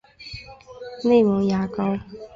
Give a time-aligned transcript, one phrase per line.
[1.03, 2.01] 内蒙邪蒿